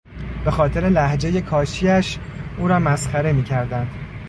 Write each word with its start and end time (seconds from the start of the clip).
به 0.45 0.51
خاطر 0.51 0.79
لهجهی 0.89 1.41
کاشی 1.41 1.87
اش 1.89 2.19
او 2.57 2.67
را 2.67 2.79
مسخره 2.79 3.33
میکردند. 3.33 3.87